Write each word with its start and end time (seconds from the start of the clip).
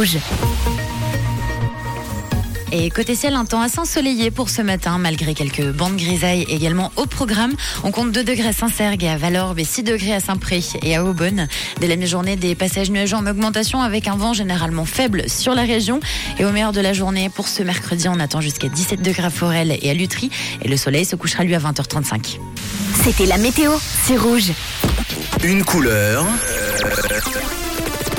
Rouge. 0.00 0.18
Et 2.70 2.88
côté 2.88 3.16
ciel, 3.16 3.34
un 3.34 3.44
temps 3.44 3.60
assez 3.60 3.80
ensoleillé 3.80 4.30
pour 4.30 4.48
ce 4.48 4.62
matin, 4.62 4.96
malgré 4.96 5.34
quelques 5.34 5.72
bandes 5.72 5.96
grisailles 5.96 6.46
également 6.48 6.92
au 6.94 7.06
programme. 7.06 7.52
On 7.82 7.90
compte 7.90 8.12
2 8.12 8.22
degrés 8.22 8.46
à 8.46 8.52
Saint-Sergue 8.52 9.02
et 9.02 9.08
à 9.08 9.16
Valorbe 9.16 9.58
et 9.58 9.64
6 9.64 9.82
degrés 9.82 10.14
à 10.14 10.20
Saint-Pré 10.20 10.62
et 10.82 10.94
à 10.94 11.04
Aubonne. 11.04 11.48
Dès 11.80 11.88
la 11.88 11.96
mi-journée, 11.96 12.36
des 12.36 12.54
passages 12.54 12.92
nuageux 12.92 13.16
en 13.16 13.26
augmentation 13.26 13.82
avec 13.82 14.06
un 14.06 14.14
vent 14.14 14.34
généralement 14.34 14.84
faible 14.84 15.28
sur 15.28 15.56
la 15.56 15.62
région. 15.62 15.98
Et 16.38 16.44
au 16.44 16.52
meilleur 16.52 16.70
de 16.70 16.80
la 16.80 16.92
journée, 16.92 17.28
pour 17.28 17.48
ce 17.48 17.64
mercredi, 17.64 18.06
on 18.08 18.20
attend 18.20 18.40
jusqu'à 18.40 18.68
17 18.68 19.02
degrés 19.02 19.24
à 19.24 19.30
Forel 19.30 19.76
et 19.82 19.90
à 19.90 19.94
Lutry. 19.94 20.30
Et 20.62 20.68
le 20.68 20.76
soleil 20.76 21.06
se 21.06 21.16
couchera 21.16 21.42
lui 21.42 21.56
à 21.56 21.58
20h35. 21.58 22.38
C'était 23.02 23.26
la 23.26 23.38
météo, 23.38 23.72
c'est 24.04 24.16
rouge. 24.16 24.52
Une 25.42 25.64
couleur. 25.64 26.24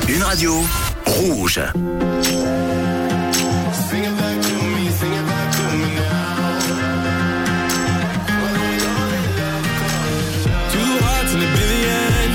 Une 0.10 0.24
radio. 0.24 0.62
Rouge. 1.18 1.56
Two 1.56 1.62
hearts 11.06 11.32
in 11.34 11.40
a 11.42 11.44
billion. 11.58 12.30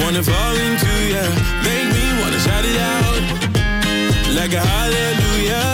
Wanna 0.00 0.22
fall 0.22 0.56
into 0.66 0.92
ya. 1.14 1.24
Make 1.64 1.88
me 1.96 2.04
wanna 2.20 2.40
shout 2.46 2.64
it 2.64 2.76
out. 2.76 3.22
Like 4.38 4.52
a 4.52 4.60
hallelujah. 4.60 5.66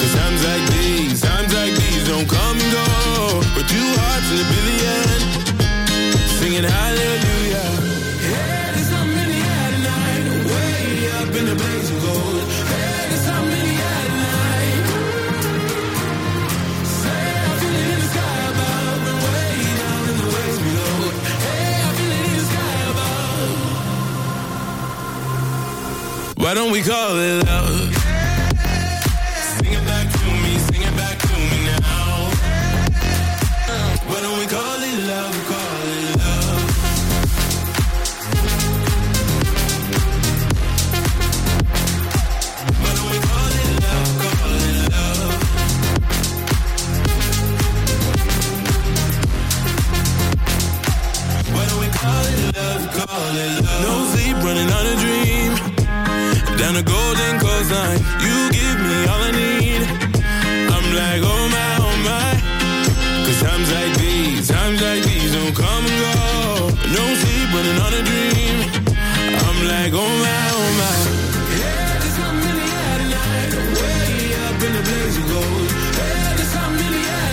Cause 0.00 0.12
times 0.18 0.42
like 0.48 0.64
these, 0.76 1.20
times 1.20 1.52
like 1.54 1.74
these 1.74 2.04
don't 2.08 2.28
come 2.28 2.56
and 2.58 2.72
go. 2.72 2.86
But 3.54 3.66
two 3.68 3.88
hearts 4.00 4.28
in 4.32 4.38
a 4.44 4.46
billion. 4.54 5.08
Singing 6.38 6.64
hallelujah. 6.64 7.25
We 26.76 26.82
call 26.82 27.16
it 27.16 27.46
love? 27.46 27.55
Times 64.48 64.80
like 64.80 65.02
these 65.04 65.32
don't 65.32 65.54
come 65.54 65.84
and 65.84 65.98
go. 66.04 66.14
No 66.96 67.04
sleep, 67.20 67.48
running 67.54 67.78
on 67.84 67.92
a 67.92 68.02
dream. 68.02 68.56
I'm 69.44 69.58
like, 69.72 69.92
oh 69.92 70.12
my, 70.24 70.50
oh 70.56 70.70
my. 70.80 70.94
Yeah, 71.60 72.00
air 72.80 72.96
tonight. 73.02 73.52
Way 73.80 74.34
up 74.46 74.62
in 74.66 74.72
the 74.76 74.82
gold. 75.30 75.68
Air 76.00 76.30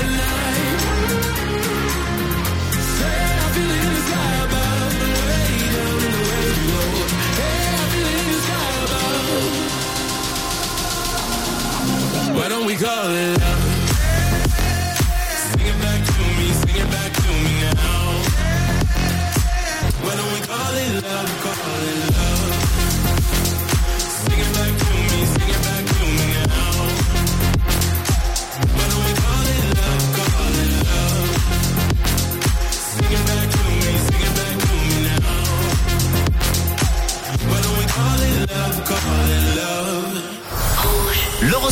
tonight. 0.03 0.79
Say, 2.97 3.19
I 3.43 3.47
in 3.59 3.91
the 3.95 4.01
sky 4.07 4.33
above. 4.45 4.93
Way 5.27 5.51
down 5.75 5.99
in 6.07 6.11
the 6.17 6.23
waves. 6.29 6.61
Hey, 7.39 7.63
I 7.71 7.85
in 8.11 8.27
the 8.33 8.39
sky 8.47 8.71
above. 8.83 9.17
Why 12.37 12.45
don't 12.49 12.65
we 12.65 12.75
call 12.75 13.09
it 13.09 13.39
love? 13.39 13.52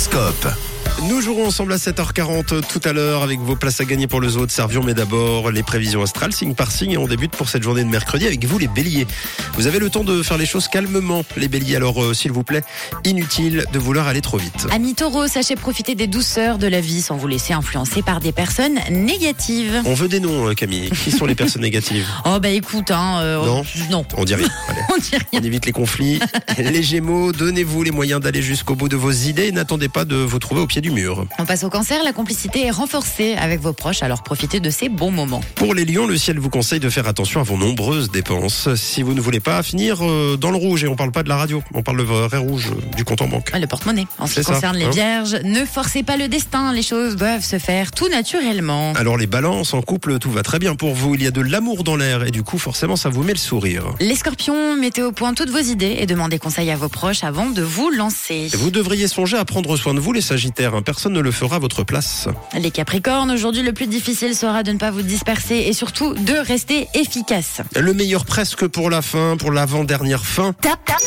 L'horoscope. 0.01 0.70
Nous 1.09 1.19
jouerons 1.19 1.47
ensemble 1.47 1.73
à 1.73 1.77
7h40 1.77 2.61
tout 2.67 2.79
à 2.87 2.93
l'heure 2.93 3.23
avec 3.23 3.39
vos 3.39 3.55
places 3.55 3.81
à 3.81 3.85
gagner 3.85 4.05
pour 4.05 4.21
le 4.21 4.29
zoo 4.29 4.45
de 4.45 4.51
Servion. 4.51 4.83
Mais 4.83 4.93
d'abord, 4.93 5.49
les 5.49 5.63
prévisions 5.63 6.03
astrales, 6.03 6.31
signe 6.31 6.53
par 6.53 6.71
signe. 6.71 6.91
Et 6.91 6.97
on 6.97 7.07
débute 7.07 7.31
pour 7.31 7.49
cette 7.49 7.63
journée 7.63 7.83
de 7.83 7.89
mercredi 7.89 8.27
avec 8.27 8.45
vous, 8.45 8.59
les 8.59 8.67
béliers. 8.67 9.07
Vous 9.53 9.65
avez 9.65 9.79
le 9.79 9.89
temps 9.89 10.03
de 10.03 10.21
faire 10.21 10.37
les 10.37 10.45
choses 10.45 10.67
calmement, 10.67 11.23
les 11.37 11.47
béliers. 11.47 11.75
Alors, 11.75 12.03
euh, 12.03 12.13
s'il 12.13 12.31
vous 12.31 12.43
plaît, 12.43 12.61
inutile 13.03 13.65
de 13.73 13.79
vouloir 13.79 14.07
aller 14.07 14.21
trop 14.21 14.37
vite. 14.37 14.67
Amis 14.71 14.93
taureaux, 14.93 15.27
sachez 15.27 15.55
profiter 15.55 15.95
des 15.95 16.05
douceurs 16.05 16.59
de 16.59 16.67
la 16.67 16.81
vie 16.81 17.01
sans 17.01 17.17
vous 17.17 17.27
laisser 17.27 17.53
influencer 17.53 18.03
par 18.03 18.19
des 18.19 18.31
personnes 18.31 18.77
négatives. 18.91 19.81
On 19.85 19.95
veut 19.95 20.07
des 20.07 20.19
noms, 20.19 20.49
euh, 20.49 20.53
Camille. 20.53 20.91
Qui 21.03 21.11
sont 21.11 21.25
les 21.25 21.35
personnes 21.35 21.63
négatives 21.63 22.05
Oh 22.25 22.39
bah 22.39 22.49
écoute, 22.49 22.91
hein, 22.91 23.19
euh, 23.21 23.43
Non. 23.43 23.63
non, 23.89 24.05
On 24.17 24.23
dit 24.23 24.35
rien. 24.35 24.47
Allez. 24.67 24.81
on 24.93 24.97
dit 24.97 25.09
rien. 25.13 25.41
On 25.41 25.43
évite 25.43 25.65
les 25.65 25.71
conflits. 25.71 26.19
Les 26.59 26.83
gémeaux, 26.83 27.31
donnez-vous 27.31 27.81
les 27.83 27.91
moyens 27.91 28.21
d'aller 28.21 28.41
jusqu'au 28.43 28.75
bout 28.75 28.87
de 28.89 28.95
vos 28.95 29.11
idées 29.11 29.51
n'attendez 29.51 29.89
pas 29.89 30.05
de 30.05 30.15
vous 30.15 30.37
trouver 30.37 30.61
au 30.61 30.67
pied 30.67 30.79
du 30.81 30.90
mur. 30.91 31.25
On 31.39 31.45
passe 31.45 31.63
au 31.63 31.69
cancer, 31.69 32.03
la 32.03 32.13
complicité 32.13 32.65
est 32.65 32.71
renforcée 32.71 33.35
avec 33.35 33.59
vos 33.59 33.73
proches, 33.73 34.03
alors 34.03 34.23
profitez 34.23 34.59
de 34.59 34.69
ces 34.69 34.89
bons 34.89 35.11
moments. 35.11 35.41
Pour 35.55 35.73
les 35.73 35.85
lions, 35.85 36.07
le 36.07 36.17
ciel 36.17 36.39
vous 36.39 36.49
conseille 36.49 36.79
de 36.79 36.89
faire 36.89 37.07
attention 37.07 37.39
à 37.39 37.43
vos 37.43 37.57
nombreuses 37.57 38.11
dépenses. 38.11 38.73
Si 38.75 39.01
vous 39.01 39.13
ne 39.13 39.21
voulez 39.21 39.39
pas 39.39 39.61
finir 39.63 39.99
euh, 40.01 40.37
dans 40.37 40.51
le 40.51 40.57
rouge, 40.57 40.83
et 40.83 40.87
on 40.87 40.95
parle 40.95 41.11
pas 41.11 41.23
de 41.23 41.29
la 41.29 41.37
radio, 41.37 41.63
on 41.73 41.83
parle 41.83 41.97
le 41.97 42.03
vrai 42.03 42.37
rouge 42.37 42.71
du 42.95 43.03
compte 43.03 43.21
en 43.21 43.27
banque. 43.27 43.51
Le 43.53 43.67
porte-monnaie. 43.67 44.07
En 44.19 44.27
ce 44.27 44.35
qui 44.35 44.43
ça, 44.43 44.53
concerne 44.53 44.77
les 44.77 44.85
hein. 44.85 44.91
vierges, 44.91 45.35
ne 45.43 45.65
forcez 45.65 46.03
pas 46.03 46.17
le 46.17 46.27
destin, 46.27 46.73
les 46.73 46.83
choses 46.83 47.15
doivent 47.15 47.43
se 47.43 47.59
faire 47.59 47.91
tout 47.91 48.09
naturellement. 48.09 48.93
Alors 48.93 49.17
les 49.17 49.27
balances, 49.27 49.73
en 49.73 49.81
couple, 49.81 50.19
tout 50.19 50.31
va 50.31 50.43
très 50.43 50.59
bien 50.59 50.75
pour 50.75 50.93
vous. 50.93 51.15
Il 51.15 51.23
y 51.23 51.27
a 51.27 51.31
de 51.31 51.41
l'amour 51.41 51.83
dans 51.83 51.95
l'air 51.95 52.23
et 52.23 52.31
du 52.31 52.43
coup, 52.43 52.57
forcément, 52.57 52.95
ça 52.95 53.09
vous 53.09 53.23
met 53.23 53.33
le 53.33 53.39
sourire. 53.39 53.83
Les 53.99 54.15
scorpions, 54.15 54.75
mettez 54.75 55.03
au 55.03 55.11
point 55.11 55.33
toutes 55.33 55.49
vos 55.49 55.59
idées 55.59 55.97
et 55.99 56.05
demandez 56.05 56.39
conseil 56.39 56.71
à 56.71 56.75
vos 56.75 56.89
proches 56.89 57.23
avant 57.23 57.49
de 57.49 57.61
vous 57.61 57.89
lancer. 57.89 58.49
Vous 58.53 58.71
devriez 58.71 59.07
songer 59.07 59.37
à 59.37 59.45
prendre 59.45 59.75
soin 59.77 59.93
de 59.93 59.99
vous, 59.99 60.13
les 60.13 60.21
sagittaires. 60.21 60.80
Hein. 60.81 60.83
Personne 60.83 61.13
ne 61.13 61.19
le 61.19 61.31
fera 61.31 61.57
à 61.57 61.59
votre 61.59 61.83
place. 61.83 62.27
Les 62.57 62.71
capricornes, 62.71 63.31
aujourd'hui 63.31 63.61
le 63.61 63.73
plus 63.73 63.87
difficile 63.87 64.35
sera 64.35 64.63
de 64.63 64.71
ne 64.71 64.77
pas 64.77 64.91
vous 64.91 65.01
disperser 65.01 65.55
et 65.55 65.73
surtout 65.73 66.13
de 66.13 66.33
rester 66.33 66.87
efficace. 66.93 67.61
Le 67.79 67.93
meilleur 67.93 68.25
presque 68.25 68.67
pour 68.67 68.89
la 68.89 69.01
fin, 69.01 69.37
pour 69.37 69.51
l'avant-dernière 69.51 70.25
fin. 70.25 70.53
Tap, 70.53 70.83
tap. 70.85 70.97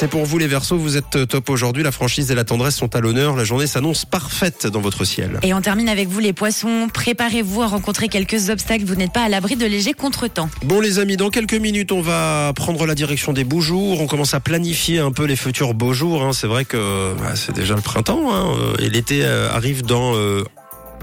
C'est 0.00 0.06
pour 0.06 0.24
vous 0.24 0.38
les 0.38 0.46
Verseaux, 0.46 0.76
vous 0.76 0.96
êtes 0.96 1.26
top 1.26 1.50
aujourd'hui. 1.50 1.82
La 1.82 1.90
franchise 1.90 2.30
et 2.30 2.36
la 2.36 2.44
tendresse 2.44 2.76
sont 2.76 2.94
à 2.94 3.00
l'honneur. 3.00 3.34
La 3.34 3.42
journée 3.42 3.66
s'annonce 3.66 4.04
parfaite 4.04 4.68
dans 4.68 4.80
votre 4.80 5.04
ciel. 5.04 5.40
Et 5.42 5.52
on 5.52 5.60
termine 5.60 5.88
avec 5.88 6.06
vous 6.06 6.20
les 6.20 6.32
poissons. 6.32 6.86
Préparez-vous 6.94 7.62
à 7.62 7.66
rencontrer 7.66 8.06
quelques 8.06 8.48
obstacles. 8.48 8.84
Vous 8.84 8.94
n'êtes 8.94 9.12
pas 9.12 9.22
à 9.22 9.28
l'abri 9.28 9.56
de 9.56 9.66
légers 9.66 9.94
contretemps. 9.94 10.50
Bon 10.62 10.80
les 10.80 11.00
amis, 11.00 11.16
dans 11.16 11.30
quelques 11.30 11.54
minutes, 11.54 11.90
on 11.90 12.00
va 12.00 12.52
prendre 12.54 12.86
la 12.86 12.94
direction 12.94 13.32
des 13.32 13.42
beaux 13.42 13.60
jours. 13.60 14.00
On 14.00 14.06
commence 14.06 14.34
à 14.34 14.38
planifier 14.40 15.00
un 15.00 15.10
peu 15.10 15.24
les 15.24 15.34
futurs 15.34 15.74
beaux 15.74 15.94
jours. 15.94 16.22
hein. 16.22 16.32
C'est 16.32 16.46
vrai 16.46 16.64
que 16.64 17.14
bah, 17.18 17.34
c'est 17.34 17.52
déjà 17.52 17.74
le 17.74 17.82
printemps 17.82 18.32
hein, 18.32 18.54
euh, 18.56 18.76
et 18.78 18.90
l'été 18.90 19.24
euh, 19.24 19.50
arrive 19.50 19.82
dans 19.82 20.14
euh, 20.14 20.44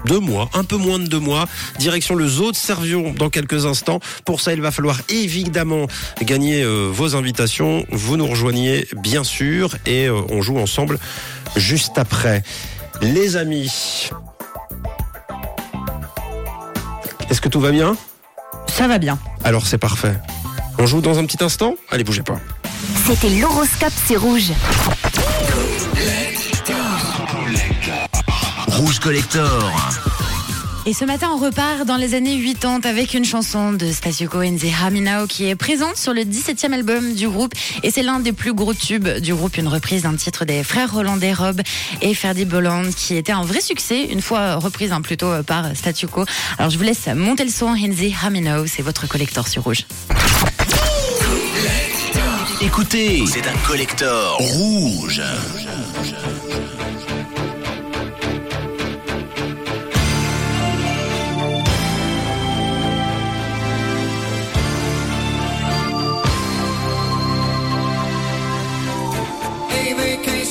deux 0.06 0.20
mois, 0.20 0.48
un 0.54 0.64
peu 0.64 0.76
moins 0.76 0.98
de 0.98 1.06
deux 1.06 1.18
mois. 1.20 1.46
Direction 1.78 2.14
le 2.14 2.26
zoo 2.26 2.52
de 2.52 2.56
Servion 2.56 3.12
dans 3.12 3.28
quelques 3.28 3.66
instants. 3.66 4.00
Pour 4.24 4.40
ça, 4.40 4.52
il 4.54 4.62
va 4.62 4.70
falloir 4.70 5.00
évidemment 5.08 5.86
gagner 6.22 6.62
euh, 6.62 6.88
vos 6.90 7.14
invitations. 7.14 7.84
Vous 7.90 8.16
nous 8.16 8.26
rejoignez 8.26 8.86
bien 8.96 9.24
sûr 9.24 9.76
et 9.84 10.06
euh, 10.06 10.20
on 10.30 10.40
joue 10.40 10.58
ensemble 10.58 10.98
juste 11.56 11.98
après. 11.98 12.42
Les 13.02 13.36
amis, 13.36 14.10
est-ce 17.28 17.40
que 17.40 17.48
tout 17.48 17.60
va 17.60 17.72
bien? 17.72 17.96
Ça 18.68 18.88
va 18.88 18.98
bien. 18.98 19.18
Alors 19.44 19.66
c'est 19.66 19.78
parfait. 19.78 20.14
On 20.78 20.86
joue 20.86 21.00
dans 21.00 21.18
un 21.18 21.24
petit 21.26 21.42
instant? 21.42 21.74
Allez, 21.90 22.04
bougez 22.04 22.22
pas. 22.22 22.38
C'était 23.06 23.30
l'horoscope, 23.30 23.92
c'est 24.06 24.16
rouge. 24.16 24.52
Rouge 28.76 28.98
Collector. 28.98 29.72
Et 30.84 30.92
ce 30.92 31.06
matin, 31.06 31.30
on 31.32 31.38
repart 31.38 31.86
dans 31.86 31.96
les 31.96 32.14
années 32.14 32.38
80 32.38 32.80
avec 32.84 33.14
une 33.14 33.24
chanson 33.24 33.72
de 33.72 33.90
Stasio 33.90 34.28
Cohen 34.28 34.56
Haminao 34.84 35.26
qui 35.26 35.46
est 35.46 35.56
présente 35.56 35.96
sur 35.96 36.12
le 36.12 36.20
17e 36.20 36.74
album 36.74 37.14
du 37.14 37.26
groupe. 37.26 37.54
Et 37.82 37.90
c'est 37.90 38.02
l'un 38.02 38.20
des 38.20 38.32
plus 38.32 38.52
gros 38.52 38.74
tubes 38.74 39.08
du 39.08 39.34
groupe, 39.34 39.56
une 39.56 39.68
reprise 39.68 40.02
d'un 40.02 40.14
titre 40.14 40.44
des 40.44 40.62
frères 40.62 40.92
Rolandais 40.92 41.32
Rob 41.32 41.62
et 42.02 42.12
Ferdi 42.12 42.44
Bolland 42.44 42.90
qui 42.94 43.16
était 43.16 43.32
un 43.32 43.44
vrai 43.44 43.62
succès, 43.62 44.04
une 44.04 44.20
fois 44.20 44.56
reprise 44.56 44.92
hein, 44.92 45.00
plutôt 45.00 45.32
euh, 45.32 45.42
par 45.42 45.74
Statu 45.74 46.06
Quo. 46.06 46.26
Alors 46.58 46.70
je 46.70 46.76
vous 46.76 46.84
laisse 46.84 47.06
monter 47.14 47.44
le 47.44 47.50
son, 47.50 47.68
Hinzi 47.68 48.14
Haminao, 48.22 48.66
c'est 48.66 48.82
votre 48.82 49.08
collector 49.08 49.48
sur 49.48 49.62
rouge. 49.62 49.86
Écoutez, 52.60 53.24
c'est 53.26 53.46
un 53.46 53.56
collector 53.66 54.36
rouge. 54.38 55.22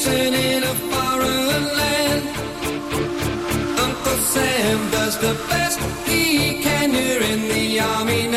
In 0.07 0.63
a 0.63 0.75
foreign 0.91 1.65
land. 1.79 2.23
Uncle 3.79 4.17
Sam 4.33 4.91
does 4.91 5.17
the 5.19 5.33
best 5.49 5.79
he 6.07 6.61
can. 6.61 6.93
You're 6.93 7.23
in 7.23 7.41
the 7.47 7.79
army 7.79 8.27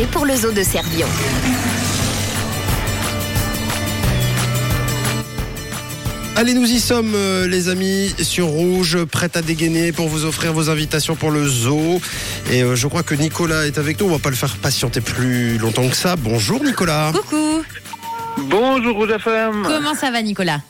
pour 0.00 0.24
le 0.24 0.34
zoo 0.34 0.52
de 0.52 0.62
Servion. 0.62 1.06
Allez, 6.34 6.54
nous 6.54 6.64
y 6.64 6.80
sommes, 6.80 7.12
euh, 7.14 7.46
les 7.46 7.68
amis, 7.68 8.14
sur 8.22 8.46
Rouge, 8.46 9.04
prêts 9.04 9.30
à 9.34 9.42
dégainer 9.42 9.92
pour 9.92 10.08
vous 10.08 10.24
offrir 10.24 10.52
vos 10.54 10.70
invitations 10.70 11.14
pour 11.14 11.30
le 11.30 11.46
zoo. 11.46 12.00
Et 12.50 12.62
euh, 12.62 12.74
je 12.74 12.86
crois 12.88 13.02
que 13.02 13.14
Nicolas 13.14 13.66
est 13.66 13.76
avec 13.76 14.00
nous. 14.00 14.06
On 14.06 14.12
va 14.12 14.18
pas 14.18 14.30
le 14.30 14.36
faire 14.36 14.56
patienter 14.56 15.02
plus 15.02 15.58
longtemps 15.58 15.86
que 15.88 15.94
ça. 15.96 16.16
Bonjour, 16.16 16.64
Nicolas. 16.64 17.12
Coucou, 17.14 17.62
Bonjour 18.48 18.96
Rouge 18.96 19.10
FM. 19.10 19.62
comment 19.62 19.94
ça 19.94 20.10
va 20.10 20.22
Nicolas? 20.22 20.60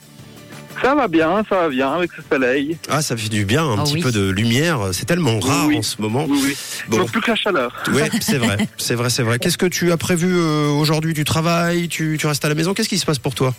Ça 0.83 0.95
va 0.95 1.07
bien, 1.09 1.43
ça 1.49 1.57
va 1.62 1.69
bien 1.69 1.93
avec 1.93 2.11
ce 2.12 2.23
soleil. 2.29 2.77
Ah, 2.89 3.03
ça 3.03 3.17
fait 3.17 3.29
du 3.29 3.45
bien, 3.45 3.65
un 3.65 3.79
Ah 3.79 3.85
petit 3.85 3.95
oui. 3.95 4.01
peu 4.03 4.11
de 4.12 4.29
lumière. 4.31 4.89
C'est 4.93 5.05
tellement 5.05 5.39
rare 5.39 5.67
Oui. 5.69 5.79
en 5.79 5.83
ce 5.83 6.01
moment. 6.03 6.27
Oui, 6.29 6.41
oui. 6.45 6.57
Bon. 6.89 7.05
Plus 7.07 7.21
que 7.21 7.31
la 7.31 7.37
chaleur. 7.37 7.73
Ouais, 7.93 8.11
c'est 8.21 8.39
vrai, 8.39 8.57
c'est 8.79 8.95
vrai, 8.95 9.09
c'est 9.11 9.23
vrai. 9.23 9.39
Qu'est-ce 9.39 9.59
que 9.59 9.67
tu 9.67 9.93
as 9.93 9.97
prévu 9.97 10.35
euh, 10.35 10.69
aujourd'hui? 10.71 11.15
Tu 11.15 11.25
travailles 11.25 11.89
tu, 11.89 12.17
tu 12.19 12.27
restes 12.27 12.45
à 12.45 12.49
la 12.49 12.55
maison? 12.57 12.75
Qu'est-ce 12.75 12.89
qui 12.89 12.99
se 12.99 13.07
passe 13.07 13.19
pour 13.21 13.35
toi? 13.35 13.55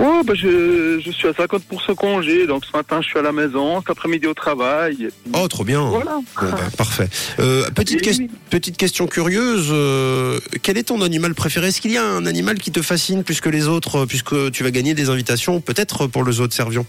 Oh, 0.00 0.22
bah, 0.24 0.34
je, 0.34 1.00
je 1.04 1.10
suis 1.12 1.28
à 1.28 1.32
50% 1.32 1.94
congé, 1.94 2.46
donc 2.46 2.64
ce 2.64 2.76
matin 2.76 3.00
je 3.00 3.06
suis 3.06 3.18
à 3.18 3.22
la 3.22 3.30
maison, 3.32 3.80
cet 3.80 3.90
après-midi 3.90 4.26
au 4.26 4.34
travail. 4.34 5.08
Oh, 5.32 5.46
trop 5.46 5.62
bien. 5.64 5.82
Voilà. 5.82 6.16
Bon, 6.40 6.50
bah, 6.50 6.58
parfait. 6.76 7.08
Euh, 7.38 7.70
petite, 7.70 8.02
petite 8.50 8.76
question 8.76 9.06
curieuse. 9.06 9.68
euh, 9.70 10.40
quel 10.62 10.78
est 10.78 10.84
ton 10.84 11.00
animal 11.00 11.34
préféré? 11.34 11.68
Est-ce 11.68 11.80
qu'il 11.80 11.92
y 11.92 11.96
a 11.98 12.04
un 12.04 12.26
animal 12.26 12.58
qui 12.58 12.72
te 12.72 12.82
fascine 12.82 13.22
plus 13.22 13.40
que 13.40 13.48
les 13.48 13.68
autres, 13.68 14.04
puisque 14.04 14.50
tu 14.50 14.64
vas 14.64 14.70
gagner 14.72 14.94
des 14.94 15.10
invitations, 15.10 15.60
peut-être 15.60 16.06
pour 16.08 16.24
le 16.24 16.32
zoo 16.32 16.48
de 16.48 16.52
Servion 16.52 16.84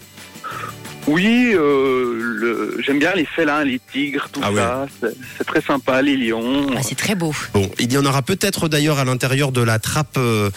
Oui, 1.06 1.52
euh, 1.54 2.14
le- 2.18 2.76
j'aime 2.84 2.98
bien 2.98 3.12
les 3.14 3.24
félins, 3.24 3.62
les 3.62 3.80
tigres, 3.92 4.28
tout 4.32 4.40
Ah 4.42 4.50
ça. 4.54 4.86
C'est- 5.00 5.14
C'est 5.38 5.44
très 5.44 5.60
sympa, 5.62 6.02
les 6.02 6.16
lions. 6.16 6.66
Ah, 6.76 6.82
c'est 6.82 6.96
très 6.96 7.14
beau. 7.14 7.32
Bon, 7.54 7.70
il 7.78 7.92
y 7.92 7.96
en 7.96 8.04
aura 8.04 8.22
peut-être 8.22 8.68
d'ailleurs 8.68 8.98
à 8.98 9.04
l'intérieur 9.04 9.52
de 9.52 9.60
la 9.60 9.78
trappe 9.78 10.16
euh, 10.16 10.50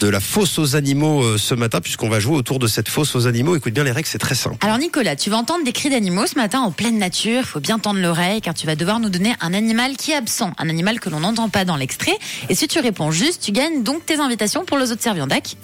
de 0.00 0.08
la 0.08 0.20
fosse 0.20 0.58
aux 0.58 0.76
animaux 0.76 1.22
euh, 1.22 1.38
ce 1.38 1.54
matin, 1.54 1.80
puisqu'on 1.80 2.10
va 2.10 2.20
jouer 2.20 2.36
autour 2.36 2.58
de 2.58 2.66
cette 2.66 2.88
fosse 2.90 3.16
aux 3.16 3.26
animaux. 3.26 3.56
Écoute 3.56 3.72
bien 3.72 3.84
les 3.84 3.92
règles, 3.92 4.06
c'est 4.08 4.18
très 4.18 4.34
simple. 4.34 4.56
Alors 4.60 4.76
Nicolas, 4.78 5.16
tu 5.16 5.30
vas 5.30 5.38
entendre 5.38 5.64
des 5.64 5.72
cris 5.72 5.88
d'animaux 5.88 6.26
ce 6.26 6.34
matin 6.34 6.60
en 6.60 6.70
pleine 6.70 6.98
nature. 6.98 7.40
Il 7.40 7.46
faut 7.46 7.60
bien 7.60 7.78
tendre 7.78 8.00
l'oreille 8.00 8.42
car 8.42 8.52
tu 8.52 8.66
vas 8.66 8.76
devoir 8.76 9.00
nous 9.00 9.08
donner 9.08 9.34
un 9.40 9.54
animal 9.54 9.96
qui 9.96 10.10
est 10.12 10.16
absent, 10.16 10.52
un 10.58 10.68
animal 10.68 11.00
que 11.00 11.08
l'on 11.08 11.20
n'entend 11.20 11.48
pas 11.48 11.64
dans 11.64 11.76
l'extrait. 11.76 12.18
Et 12.50 12.54
si 12.54 12.68
tu 12.68 12.78
réponds 12.78 13.10
juste, 13.10 13.42
tu 13.42 13.52
gagnes 13.52 13.82
donc 13.82 14.04
tes 14.04 14.16
invitations 14.16 14.66
pour 14.66 14.76
le 14.76 14.84
zoo 14.84 14.96
de 14.96 15.00
Serviondac. 15.00 15.56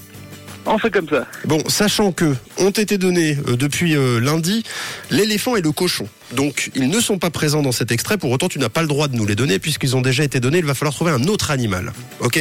On 0.67 0.79
fait 0.79 0.91
comme 0.91 1.09
ça. 1.09 1.27
Bon, 1.45 1.63
sachant 1.69 2.13
que 2.13 2.35
ont 2.59 2.71
été 2.71 2.99
donnés 2.99 3.39
euh, 3.49 3.57
depuis 3.57 3.97
euh, 3.97 4.21
lundi 4.21 4.63
l'éléphant 5.11 5.57
et 5.57 5.63
le 5.63 5.73
cochon. 5.73 6.09
Donc, 6.33 6.71
ils 6.75 6.89
ne 6.89 7.01
sont 7.01 7.19
pas 7.19 7.31
présents 7.31 7.63
dans 7.63 7.73
cet 7.73 7.91
extrait. 7.91 8.19
Pour 8.19 8.31
autant, 8.31 8.49
tu 8.49 8.59
n'as 8.59 8.69
pas 8.69 8.83
le 8.83 8.89
droit 8.89 9.09
de 9.09 9.17
nous 9.17 9.27
les 9.27 9.35
donner 9.35 9.59
puisqu'ils 9.59 9.97
ont 9.97 10.01
déjà 10.01 10.23
été 10.23 10.39
donnés. 10.39 10.59
Il 10.59 10.65
va 10.65 10.75
falloir 10.75 10.95
trouver 10.95 11.13
un 11.13 11.25
autre 11.25 11.51
animal. 11.51 11.93
Ok? 12.21 12.39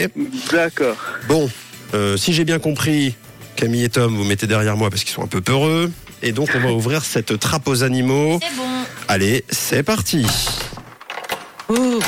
D'accord. 0.51 0.97
Bon, 1.27 1.49
euh, 1.93 2.17
si 2.17 2.33
j'ai 2.33 2.43
bien 2.43 2.59
compris, 2.59 3.15
Camille 3.55 3.85
et 3.85 3.89
Tom, 3.89 4.15
vous 4.15 4.23
mettez 4.25 4.47
derrière 4.47 4.77
moi 4.77 4.89
parce 4.89 5.03
qu'ils 5.03 5.13
sont 5.13 5.23
un 5.23 5.27
peu 5.27 5.41
peureux. 5.41 5.91
Et 6.21 6.33
donc, 6.33 6.49
on 6.53 6.59
va 6.59 6.71
ouvrir 6.71 7.05
cette 7.05 7.39
trappe 7.39 7.67
aux 7.67 7.83
animaux. 7.83 8.39
C'est 8.41 8.55
bon. 8.55 8.67
Allez, 9.07 9.45
c'est 9.49 9.83
parti. 9.83 10.25
Oh, 11.69 11.99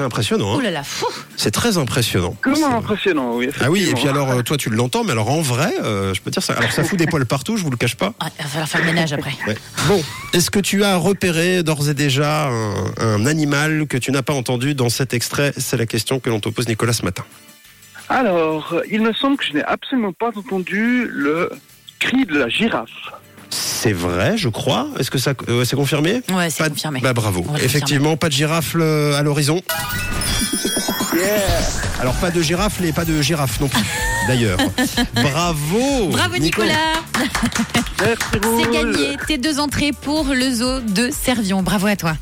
c'est 0.00 0.06
impressionnant. 0.06 0.54
Oh 0.54 0.58
hein. 0.58 0.62
là 0.62 0.70
là, 0.70 0.82
fou. 0.82 1.06
c'est 1.36 1.50
très 1.50 1.76
impressionnant. 1.76 2.34
Comment 2.40 2.74
impressionnant, 2.74 3.34
oui. 3.34 3.50
Ah 3.60 3.70
oui, 3.70 3.86
et 3.90 3.92
puis 3.92 4.08
alors, 4.08 4.30
euh, 4.30 4.40
toi, 4.40 4.56
tu 4.56 4.70
l'entends, 4.70 5.04
mais 5.04 5.12
alors 5.12 5.28
en 5.28 5.42
vrai, 5.42 5.74
euh, 5.82 6.14
je 6.14 6.22
peux 6.22 6.30
dire 6.30 6.42
ça. 6.42 6.54
Alors, 6.54 6.72
ça 6.72 6.84
fout 6.84 6.98
des 6.98 7.06
poils 7.06 7.26
partout, 7.26 7.58
je 7.58 7.64
vous 7.64 7.70
le 7.70 7.76
cache 7.76 7.96
pas. 7.96 8.14
Ah, 8.18 8.28
il 8.38 8.42
va 8.42 8.48
falloir 8.48 8.68
faire 8.68 8.80
le 8.80 8.86
ménage 8.86 9.12
après. 9.12 9.34
Ouais. 9.46 9.56
Bon, 9.88 10.02
est-ce 10.32 10.50
que 10.50 10.58
tu 10.58 10.84
as 10.84 10.96
repéré 10.96 11.62
d'ores 11.62 11.90
et 11.90 11.94
déjà 11.94 12.48
un, 12.48 12.94
un 12.96 13.26
animal 13.26 13.86
que 13.86 13.98
tu 13.98 14.10
n'as 14.10 14.22
pas 14.22 14.32
entendu 14.32 14.74
dans 14.74 14.88
cet 14.88 15.12
extrait? 15.12 15.52
C'est 15.58 15.76
la 15.76 15.86
question 15.86 16.18
que 16.18 16.30
l'on 16.30 16.40
te 16.40 16.48
pose, 16.48 16.66
Nicolas, 16.66 16.94
ce 16.94 17.04
matin. 17.04 17.24
Alors, 18.08 18.80
il 18.90 19.02
me 19.02 19.12
semble 19.12 19.36
que 19.36 19.44
je 19.44 19.52
n'ai 19.52 19.64
absolument 19.64 20.14
pas 20.14 20.30
entendu 20.34 21.08
le 21.10 21.50
cri 21.98 22.24
de 22.24 22.38
la 22.38 22.48
girafe. 22.48 22.88
C'est 23.82 23.92
vrai, 23.94 24.36
je 24.36 24.50
crois. 24.50 24.88
Est-ce 24.98 25.10
que 25.10 25.16
ça, 25.18 25.32
euh, 25.48 25.64
c'est 25.64 25.74
confirmé 25.74 26.20
Ouais, 26.30 26.50
c'est 26.50 26.58
Pas 26.58 26.68
de- 26.68 26.74
confirmé. 26.74 27.00
Bah 27.00 27.14
bravo. 27.14 27.46
On 27.48 27.56
Effectivement, 27.56 28.14
pas 28.18 28.28
de 28.28 28.34
girafe 28.34 28.76
euh, 28.78 29.18
à 29.18 29.22
l'horizon. 29.22 29.62
Alors 32.00 32.14
pas 32.14 32.30
de 32.30 32.40
girafe 32.42 32.80
et 32.82 32.92
pas 32.92 33.04
de 33.04 33.20
girafe 33.22 33.58
non 33.60 33.68
plus. 33.68 33.80
D'ailleurs. 34.28 34.58
Bravo. 35.14 36.08
Bravo 36.08 36.34
Nico. 36.38 36.62
Nicolas. 36.62 36.74
Merci, 38.00 38.22
C'est 38.32 38.70
gagné 38.72 39.16
tes 39.26 39.38
deux 39.38 39.58
entrées 39.58 39.92
pour 39.92 40.24
le 40.24 40.50
zoo 40.50 40.80
de 40.80 41.10
Servion. 41.10 41.62
Bravo 41.62 41.86
à 41.86 41.96
toi. 41.96 42.16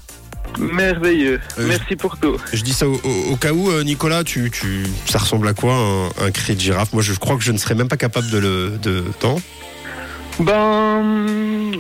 Merveilleux. 0.59 1.39
Euh, 1.59 1.67
Merci 1.69 1.95
pour 1.97 2.19
tout. 2.19 2.37
Je 2.53 2.63
dis 2.63 2.73
ça 2.73 2.89
au, 2.89 2.95
au- 3.05 3.33
au 3.33 3.37
cas 3.37 3.53
où, 3.53 3.71
euh, 3.71 3.85
Nicolas, 3.85 4.25
tu, 4.25 4.51
tu, 4.51 4.85
ça 5.07 5.19
ressemble 5.19 5.47
à 5.47 5.55
quoi 5.55 5.75
un, 5.75 6.07
un 6.25 6.31
cri 6.33 6.55
de 6.57 6.61
girafe? 6.61 6.93
Moi, 6.93 7.03
je 7.03 7.13
crois 7.15 7.37
que 7.37 7.43
je 7.43 7.53
ne 7.53 7.59
serais 7.59 7.75
même 7.75 7.89
pas 7.89 7.97
capable 7.97 8.31
de 8.31 8.39
le. 8.39 8.79
De, 8.83 9.05
non 9.23 9.41
Ben, 10.41 11.73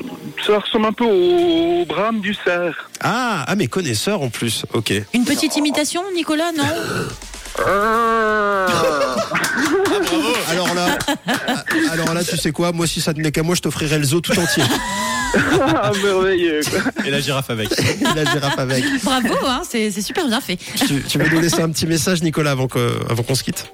ça 0.46 0.58
ressemble 0.58 0.86
un 0.86 0.92
peu 0.92 1.04
au 1.04 1.84
brame 1.86 2.20
du 2.20 2.34
cerf. 2.34 2.88
ah, 3.00 3.44
ah, 3.46 3.54
mes 3.56 3.68
connaisseurs 3.68 4.20
en 4.22 4.30
plus. 4.30 4.64
Ok. 4.74 4.92
Une 5.14 5.24
petite 5.24 5.56
imitation, 5.56 6.02
Nicolas, 6.14 6.52
non 6.56 6.64
Alors 10.50 10.74
là, 10.74 10.98
alors 11.90 12.14
là, 12.14 12.24
tu 12.24 12.36
sais 12.36 12.52
quoi 12.52 12.72
Moi, 12.72 12.86
si 12.86 13.00
ça 13.00 13.12
tenait 13.14 13.32
qu'à 13.32 13.42
moi, 13.42 13.54
je 13.54 13.62
t'offrirais 13.62 13.98
le 13.98 14.04
zoo 14.04 14.20
tout 14.20 14.38
entier. 14.38 14.62
Ah, 15.60 15.90
merveilleux. 16.02 16.60
quoi. 16.70 17.04
Et 17.04 17.10
la 17.10 17.20
girafe 17.20 17.50
avec. 17.50 17.70
Et 17.72 18.14
la 18.14 18.24
girafe 18.24 18.58
avec. 18.58 18.84
Bravo, 19.04 19.34
hein, 19.46 19.60
c'est 19.68 19.90
c'est 19.90 20.00
super 20.02 20.26
bien 20.26 20.40
fait. 20.40 20.56
Tu, 20.56 21.02
tu 21.02 21.18
veux 21.18 21.28
nous 21.28 21.40
laisser 21.40 21.60
un 21.60 21.68
petit 21.70 21.86
message, 21.86 22.22
Nicolas, 22.22 22.52
avant 22.52 22.66
avant 23.10 23.22
qu'on 23.22 23.34
se 23.34 23.42
quitte 23.44 23.70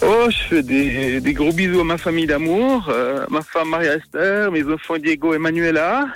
Oh, 0.00 0.28
je 0.30 0.36
fais 0.48 0.62
des, 0.62 1.20
des 1.20 1.32
gros 1.32 1.52
bisous 1.52 1.80
à 1.80 1.84
ma 1.84 1.98
famille 1.98 2.26
d'amour, 2.26 2.88
euh, 2.88 3.26
ma 3.30 3.42
femme 3.42 3.70
Maria-Esther, 3.70 4.50
mes 4.52 4.62
enfants 4.64 4.96
Diego 4.96 5.34
et 5.34 5.38
Manuela, 5.38 6.06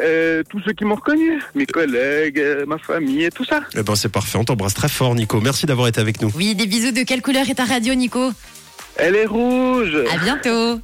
euh, 0.00 0.42
tous 0.48 0.60
ceux 0.64 0.72
qui 0.72 0.84
m'ont 0.84 0.96
reconnu, 0.96 1.40
mes 1.54 1.66
collègues, 1.66 2.40
euh, 2.40 2.66
ma 2.66 2.78
famille 2.78 3.24
et 3.24 3.30
tout 3.30 3.44
ça. 3.44 3.60
Eh 3.76 3.82
ben, 3.84 3.94
c'est 3.94 4.08
parfait. 4.08 4.38
On 4.38 4.44
t'embrasse 4.44 4.74
très 4.74 4.88
fort, 4.88 5.14
Nico. 5.14 5.40
Merci 5.40 5.66
d'avoir 5.66 5.86
été 5.86 6.00
avec 6.00 6.20
nous. 6.20 6.30
Oui, 6.34 6.56
des 6.56 6.66
bisous. 6.66 6.90
De 6.90 7.04
quelle 7.04 7.22
couleur 7.22 7.48
est 7.48 7.54
ta 7.54 7.64
radio, 7.64 7.94
Nico? 7.94 8.32
Elle 8.96 9.14
est 9.14 9.26
rouge. 9.26 9.96
À 10.12 10.18
bientôt. 10.18 10.80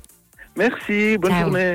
Merci, 0.56 1.18
bonne 1.18 1.32
Ciao. 1.32 1.42
journée. 1.42 1.74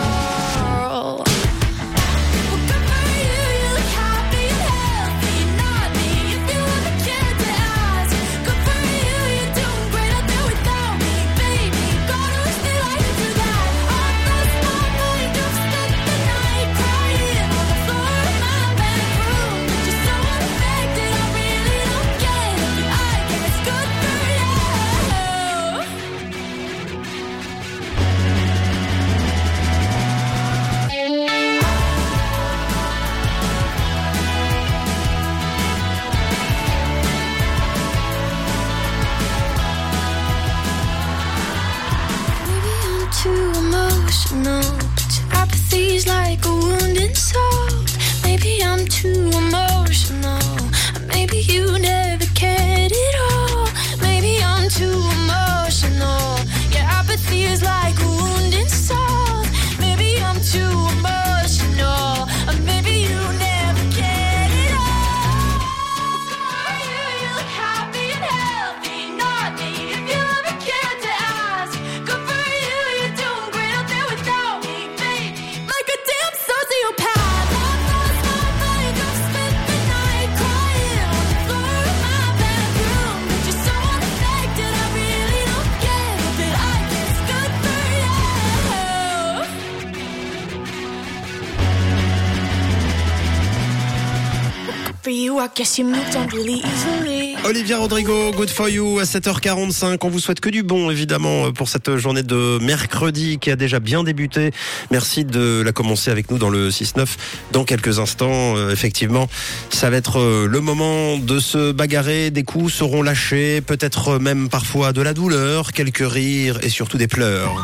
Olivia 97.45 97.79
Rodrigo, 97.79 98.31
good 98.31 98.49
for 98.51 98.69
you 98.69 98.99
à 98.99 99.03
7h45. 99.03 99.97
On 100.01 100.09
vous 100.09 100.19
souhaite 100.19 100.39
que 100.39 100.49
du 100.49 100.61
bon, 100.61 100.91
évidemment, 100.91 101.51
pour 101.51 101.67
cette 101.67 101.97
journée 101.97 102.21
de 102.21 102.59
mercredi 102.61 103.39
qui 103.39 103.49
a 103.49 103.55
déjà 103.55 103.79
bien 103.79 104.03
débuté. 104.03 104.51
Merci 104.91 105.25
de 105.25 105.63
la 105.65 105.71
commencer 105.71 106.11
avec 106.11 106.29
nous 106.29 106.37
dans 106.37 106.49
le 106.49 106.69
6-9. 106.69 107.07
Dans 107.53 107.63
quelques 107.63 107.97
instants, 107.97 108.55
euh, 108.55 108.69
effectivement, 108.69 109.27
ça 109.71 109.89
va 109.89 109.97
être 109.97 110.19
euh, 110.19 110.47
le 110.47 110.59
moment 110.59 111.17
de 111.17 111.39
se 111.39 111.71
bagarrer. 111.71 112.29
Des 112.29 112.43
coups 112.43 112.71
seront 112.71 113.01
lâchés, 113.01 113.61
peut-être 113.61 114.19
même 114.19 114.47
parfois 114.47 114.93
de 114.93 115.01
la 115.01 115.15
douleur, 115.15 115.71
quelques 115.71 116.07
rires 116.07 116.59
et 116.61 116.69
surtout 116.69 116.99
des 116.99 117.07
pleurs. 117.07 117.55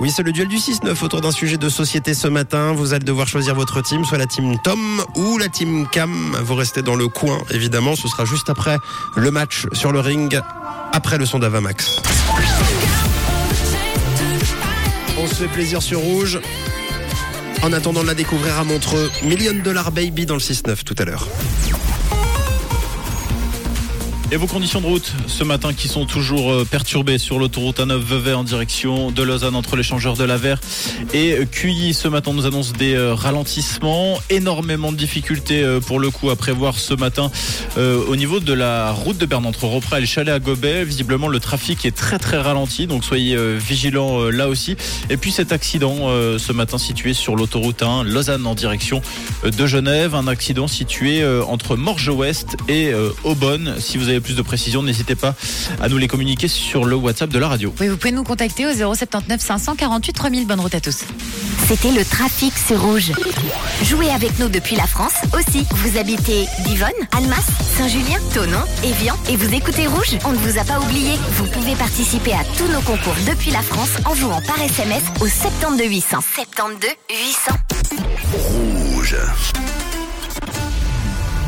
Oui, 0.00 0.12
c'est 0.14 0.22
le 0.22 0.30
duel 0.30 0.46
du 0.46 0.58
6-9 0.58 1.02
autour 1.02 1.20
d'un 1.20 1.32
sujet 1.32 1.56
de 1.56 1.68
société 1.68 2.14
ce 2.14 2.28
matin. 2.28 2.72
Vous 2.72 2.94
allez 2.94 3.04
devoir 3.04 3.26
choisir 3.26 3.56
votre 3.56 3.82
team, 3.82 4.04
soit 4.04 4.16
la 4.16 4.26
team 4.26 4.56
Tom 4.62 4.78
ou 5.16 5.38
la 5.38 5.48
team 5.48 5.88
Cam. 5.90 6.36
Vous 6.44 6.54
restez 6.54 6.82
dans 6.82 6.94
le 6.94 7.08
coin, 7.08 7.38
évidemment. 7.50 7.96
Ce 7.96 8.06
sera 8.06 8.24
juste 8.24 8.48
après 8.48 8.78
le 9.16 9.30
match 9.32 9.66
sur 9.72 9.90
le 9.90 9.98
ring, 9.98 10.40
après 10.92 11.18
le 11.18 11.26
son 11.26 11.40
d'Avamax. 11.40 12.00
On 15.18 15.26
se 15.26 15.34
fait 15.34 15.48
plaisir 15.48 15.82
sur 15.82 15.98
Rouge. 15.98 16.38
En 17.62 17.72
attendant 17.72 18.02
de 18.02 18.06
la 18.06 18.14
découvrir 18.14 18.56
à 18.56 18.62
Montreux, 18.62 19.10
Million 19.24 19.54
Dollar 19.64 19.90
Baby 19.90 20.26
dans 20.26 20.34
le 20.34 20.40
6-9 20.40 20.84
tout 20.84 20.94
à 20.98 21.04
l'heure. 21.06 21.26
Et 24.30 24.36
vos 24.36 24.46
conditions 24.46 24.82
de 24.82 24.86
route 24.86 25.10
ce 25.26 25.42
matin 25.42 25.72
qui 25.72 25.88
sont 25.88 26.04
toujours 26.04 26.52
euh, 26.52 26.66
perturbées 26.70 27.16
sur 27.16 27.38
l'autoroute 27.38 27.78
A9 27.78 27.96
Vevey 27.96 28.34
en 28.34 28.44
direction 28.44 29.10
de 29.10 29.22
Lausanne 29.22 29.54
entre 29.54 29.74
l'échangeur 29.74 30.18
de 30.18 30.24
la 30.24 30.36
Verre 30.36 30.60
et 31.14 31.38
Cuilly. 31.50 31.94
Ce 31.94 32.08
matin 32.08 32.34
nous 32.34 32.44
annonce 32.44 32.74
des 32.74 32.94
euh, 32.94 33.14
ralentissements, 33.14 34.18
énormément 34.28 34.92
de 34.92 34.98
difficultés 34.98 35.62
euh, 35.62 35.80
pour 35.80 35.98
le 35.98 36.10
coup 36.10 36.28
à 36.28 36.36
prévoir 36.36 36.78
ce 36.78 36.92
matin 36.92 37.30
euh, 37.78 38.04
au 38.06 38.16
niveau 38.16 38.38
de 38.38 38.52
la 38.52 38.92
route 38.92 39.16
de 39.16 39.24
Berne 39.24 39.46
entre 39.46 39.64
et 39.96 40.00
le 40.00 40.06
chalet 40.06 40.34
à 40.34 40.40
Gobet. 40.40 40.84
Visiblement 40.84 41.28
le 41.28 41.40
trafic 41.40 41.86
est 41.86 41.96
très 41.96 42.18
très 42.18 42.36
ralenti 42.36 42.86
donc 42.86 43.04
soyez 43.04 43.34
euh, 43.34 43.58
vigilants 43.58 44.20
euh, 44.20 44.30
là 44.30 44.48
aussi. 44.48 44.76
Et 45.08 45.16
puis 45.16 45.32
cet 45.32 45.52
accident 45.52 45.94
euh, 46.02 46.38
ce 46.38 46.52
matin 46.52 46.76
situé 46.76 47.14
sur 47.14 47.34
l'autoroute 47.34 47.82
1 47.82 48.04
Lausanne 48.04 48.46
en 48.46 48.54
direction 48.54 49.00
euh, 49.44 49.50
de 49.50 49.66
Genève, 49.66 50.14
un 50.14 50.26
accident 50.26 50.68
situé 50.68 51.22
euh, 51.22 51.42
entre 51.44 51.76
Morges-Ouest 51.76 52.56
et 52.68 52.88
euh, 52.92 53.10
Aubonne. 53.24 53.76
Si 53.78 53.96
vous 53.96 54.10
plus 54.20 54.36
de 54.36 54.42
précisions, 54.42 54.82
n'hésitez 54.82 55.14
pas 55.14 55.34
à 55.80 55.88
nous 55.88 55.98
les 55.98 56.08
communiquer 56.08 56.48
sur 56.48 56.84
le 56.84 56.96
WhatsApp 56.96 57.30
de 57.30 57.38
la 57.38 57.48
radio. 57.48 57.74
Oui, 57.80 57.88
vous 57.88 57.96
pouvez 57.96 58.12
nous 58.12 58.24
contacter 58.24 58.66
au 58.66 58.72
079 58.72 59.40
548 59.40 60.12
3000. 60.12 60.46
Bonne 60.46 60.60
route 60.60 60.74
à 60.74 60.80
tous. 60.80 61.04
C'était 61.68 61.92
le 61.92 62.04
trafic 62.04 62.54
sur 62.56 62.80
rouge. 62.80 63.12
Jouez 63.82 64.10
avec 64.10 64.38
nous 64.38 64.48
depuis 64.48 64.74
la 64.74 64.86
France 64.86 65.12
aussi. 65.34 65.66
Vous 65.70 65.98
habitez 65.98 66.46
Divonne, 66.64 66.88
Almas, 67.16 67.44
Saint-Julien, 67.76 68.18
Tonon, 68.32 68.62
Évian 68.82 69.14
et 69.28 69.36
vous 69.36 69.52
écoutez 69.54 69.86
rouge 69.86 70.16
On 70.24 70.32
ne 70.32 70.38
vous 70.38 70.58
a 70.58 70.64
pas 70.64 70.80
oublié. 70.80 71.12
Vous 71.32 71.46
pouvez 71.46 71.74
participer 71.74 72.32
à 72.32 72.42
tous 72.56 72.68
nos 72.72 72.80
concours 72.80 73.16
depuis 73.26 73.50
la 73.50 73.62
France 73.62 73.90
en 74.06 74.14
jouant 74.14 74.40
par 74.46 74.60
SMS 74.62 75.02
au 75.20 75.26
72 75.28 75.86
800. 75.88 76.18
72 76.34 76.90
800. 77.10 77.52
Rouge. 78.94 79.16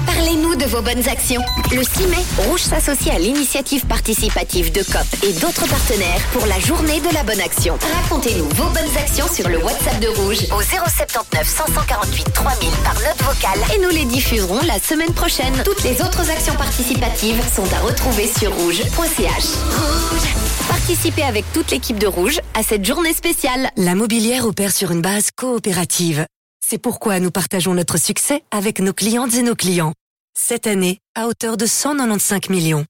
Parlez-nous 0.07 0.57
de 0.57 0.65
vos 0.65 0.83
bonnes 0.83 1.09
actions. 1.09 1.43
Le 1.73 1.83
6 1.83 2.07
mai, 2.09 2.25
Rouge 2.47 2.61
s'associe 2.61 3.15
à 3.15 3.19
l'initiative 3.19 3.87
participative 3.87 4.73
de 4.73 4.83
COP 4.83 5.25
et 5.25 5.33
d'autres 5.35 5.67
partenaires 5.69 6.21
pour 6.33 6.47
la 6.47 6.59
journée 6.59 7.01
de 7.01 7.15
la 7.15 7.23
bonne 7.23 7.41
action. 7.41 7.79
Racontez-nous 8.03 8.49
vos 8.51 8.71
bonnes 8.71 8.97
actions 8.99 9.27
sur 9.33 9.49
le 9.49 9.59
WhatsApp 9.63 10.01
de 10.01 10.09
Rouge 10.09 10.45
au 10.57 10.63
079 10.63 11.47
548 11.47 12.33
3000 12.33 12.71
par 12.85 12.95
note 12.95 13.23
vocale 13.23 13.61
et 13.75 13.83
nous 13.83 13.91
les 13.91 14.05
diffuserons 14.05 14.61
la 14.67 14.79
semaine 14.79 15.13
prochaine. 15.13 15.55
Toutes 15.65 15.83
les 15.85 16.01
autres 16.03 16.31
actions 16.31 16.55
participatives 16.55 17.43
sont 17.55 17.71
à 17.75 17.81
retrouver 17.81 18.27
sur 18.27 18.53
rouge.ch. 18.55 19.45
Rouge. 19.77 20.29
Participez 20.69 21.23
avec 21.23 21.45
toute 21.53 21.71
l'équipe 21.71 21.99
de 21.99 22.07
Rouge 22.07 22.41
à 22.55 22.63
cette 22.63 22.85
journée 22.85 23.13
spéciale. 23.13 23.71
La 23.77 23.95
mobilière 23.95 24.47
opère 24.47 24.73
sur 24.73 24.91
une 24.91 25.03
base 25.03 25.31
coopérative. 25.35 26.27
C'est 26.71 26.79
pourquoi 26.79 27.19
nous 27.19 27.33
partageons 27.33 27.75
notre 27.75 27.99
succès 27.99 28.45
avec 28.53 28.79
nos 28.79 28.93
clientes 28.93 29.35
et 29.35 29.43
nos 29.43 29.57
clients. 29.57 29.93
Cette 30.39 30.69
année, 30.69 31.01
à 31.17 31.27
hauteur 31.27 31.57
de 31.57 31.67
195 31.67 32.49
millions. 32.49 32.85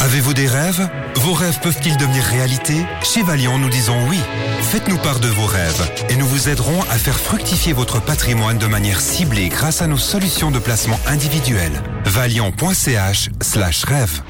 Avez-vous 0.00 0.32
des 0.32 0.46
rêves? 0.46 0.88
Vos 1.16 1.34
rêves 1.34 1.60
peuvent-ils 1.60 1.98
devenir 1.98 2.24
réalité? 2.24 2.86
Chez 3.02 3.22
Valiant, 3.22 3.58
nous 3.58 3.68
disons 3.68 4.08
oui. 4.08 4.18
Faites-nous 4.70 4.96
part 4.96 5.20
de 5.20 5.28
vos 5.28 5.44
rêves 5.44 5.92
et 6.08 6.16
nous 6.16 6.26
vous 6.26 6.48
aiderons 6.48 6.80
à 6.84 6.96
faire 6.96 7.20
fructifier 7.20 7.74
votre 7.74 8.00
patrimoine 8.00 8.56
de 8.56 8.66
manière 8.66 9.02
ciblée 9.02 9.50
grâce 9.50 9.82
à 9.82 9.86
nos 9.86 9.98
solutions 9.98 10.50
de 10.50 10.58
placement 10.58 10.98
individuel. 11.06 11.72
Valiant.ch 12.06 13.28
slash 13.42 13.84
rêve. 13.84 14.22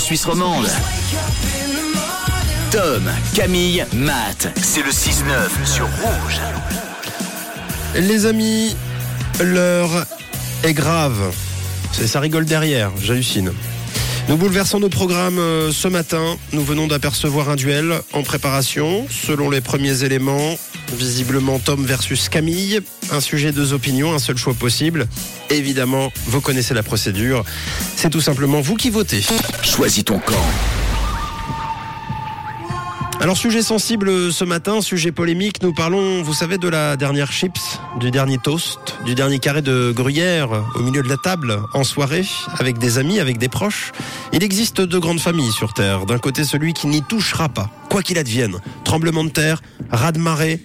Suisse 0.00 0.24
romande. 0.24 0.66
Tom, 2.70 3.02
Camille, 3.34 3.84
Matt. 3.94 4.48
C'est 4.56 4.82
le 4.82 4.90
6-9 4.90 5.66
sur 5.66 5.84
Rouge. 5.84 6.40
Les 7.94 8.24
amis, 8.24 8.74
l'heure 9.40 10.06
est 10.64 10.72
grave. 10.72 11.34
Ça 11.92 12.18
rigole 12.18 12.46
derrière, 12.46 12.92
j'hallucine. 12.98 13.52
Nous 14.28 14.36
bouleversons 14.36 14.80
nos 14.80 14.88
programmes 14.88 15.38
euh, 15.38 15.70
ce 15.70 15.88
matin. 15.88 16.36
Nous 16.52 16.64
venons 16.64 16.86
d'apercevoir 16.86 17.50
un 17.50 17.56
duel 17.56 18.00
en 18.12 18.22
préparation. 18.22 19.06
Selon 19.10 19.50
les 19.50 19.60
premiers 19.60 20.02
éléments, 20.04 20.56
visiblement 20.96 21.58
Tom 21.58 21.84
versus 21.84 22.28
Camille. 22.28 22.80
Un 23.10 23.20
sujet, 23.20 23.52
deux 23.52 23.72
opinions, 23.72 24.14
un 24.14 24.18
seul 24.18 24.36
choix 24.36 24.54
possible. 24.54 25.06
Évidemment, 25.50 26.12
vous 26.26 26.40
connaissez 26.40 26.74
la 26.74 26.82
procédure. 26.82 27.44
C'est 27.96 28.10
tout 28.10 28.20
simplement 28.20 28.60
vous 28.60 28.76
qui 28.76 28.90
votez. 28.90 29.24
Choisis 29.62 30.04
ton 30.04 30.18
camp. 30.18 30.44
Alors 33.20 33.36
sujet 33.36 33.60
sensible 33.60 34.32
ce 34.32 34.44
matin, 34.44 34.80
sujet 34.80 35.12
polémique, 35.12 35.62
nous 35.62 35.74
parlons, 35.74 36.22
vous 36.22 36.32
savez, 36.32 36.56
de 36.56 36.68
la 36.68 36.96
dernière 36.96 37.30
chips, 37.30 37.78
du 37.98 38.10
dernier 38.10 38.38
toast, 38.38 38.96
du 39.04 39.14
dernier 39.14 39.38
carré 39.38 39.60
de 39.60 39.92
gruyère 39.94 40.48
au 40.74 40.78
milieu 40.78 41.02
de 41.02 41.08
la 41.08 41.18
table, 41.18 41.60
en 41.74 41.84
soirée, 41.84 42.24
avec 42.58 42.78
des 42.78 42.96
amis, 42.96 43.20
avec 43.20 43.36
des 43.36 43.50
proches. 43.50 43.92
Il 44.32 44.42
existe 44.42 44.80
deux 44.80 45.00
grandes 45.00 45.20
familles 45.20 45.52
sur 45.52 45.74
Terre. 45.74 46.06
D'un 46.06 46.18
côté 46.18 46.44
celui 46.44 46.72
qui 46.72 46.86
n'y 46.86 47.02
touchera 47.02 47.50
pas, 47.50 47.68
quoi 47.90 48.02
qu'il 48.02 48.16
advienne. 48.16 48.56
Tremblement 48.84 49.22
de 49.22 49.28
terre, 49.28 49.60
raz 49.90 50.12
de 50.12 50.18
marée, 50.18 50.58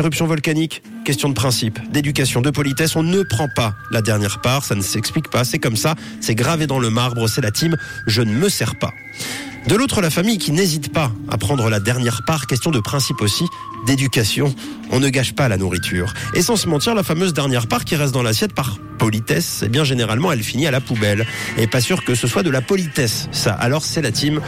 éruption 0.00 0.26
volcanique, 0.26 0.82
question 1.04 1.28
de 1.28 1.34
principe, 1.34 1.78
d'éducation, 1.92 2.40
de 2.40 2.50
politesse, 2.50 2.96
on 2.96 3.02
ne 3.02 3.22
prend 3.22 3.48
pas 3.54 3.74
la 3.90 4.00
dernière 4.00 4.40
part, 4.40 4.64
ça 4.64 4.74
ne 4.74 4.80
s'explique 4.80 5.30
pas, 5.30 5.44
c'est 5.44 5.58
comme 5.58 5.76
ça, 5.76 5.94
c'est 6.20 6.34
gravé 6.34 6.66
dans 6.66 6.78
le 6.78 6.90
marbre, 6.90 7.28
c'est 7.28 7.42
la 7.42 7.50
team, 7.50 7.76
je 8.06 8.22
ne 8.22 8.32
me 8.32 8.48
sers 8.48 8.76
pas. 8.76 8.92
De 9.66 9.76
l'autre, 9.76 10.00
la 10.00 10.10
famille 10.10 10.38
qui 10.38 10.52
n'hésite 10.52 10.92
pas 10.92 11.12
à 11.28 11.36
prendre 11.36 11.68
la 11.68 11.80
dernière 11.80 12.22
part, 12.26 12.46
question 12.46 12.70
de 12.70 12.80
principe 12.80 13.20
aussi, 13.20 13.44
d'éducation. 13.86 14.54
On 14.90 15.00
ne 15.00 15.08
gâche 15.08 15.34
pas 15.34 15.48
la 15.48 15.58
nourriture. 15.58 16.14
Et 16.34 16.42
sans 16.42 16.56
se 16.56 16.66
mentir, 16.66 16.94
la 16.94 17.02
fameuse 17.02 17.34
dernière 17.34 17.66
part 17.66 17.84
qui 17.84 17.94
reste 17.94 18.12
dans 18.12 18.22
l'assiette 18.22 18.54
par 18.54 18.78
politesse, 18.98 19.62
eh 19.64 19.68
bien 19.68 19.84
généralement 19.84 20.32
elle 20.32 20.42
finit 20.42 20.66
à 20.66 20.70
la 20.70 20.80
poubelle. 20.80 21.26
Et 21.58 21.66
pas 21.66 21.80
sûr 21.80 22.04
que 22.04 22.14
ce 22.14 22.26
soit 22.26 22.42
de 22.42 22.50
la 22.50 22.62
politesse, 22.62 23.28
ça. 23.32 23.52
Alors 23.52 23.84
c'est 23.84 24.02
la 24.02 24.12
team 24.12 24.40